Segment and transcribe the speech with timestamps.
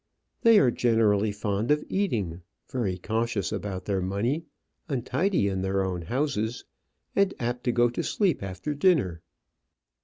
[0.41, 4.45] They are generally fond of eating, very cautious about their money,
[4.89, 6.65] untidy in their own houses,
[7.15, 9.21] and apt to go to sleep after dinner."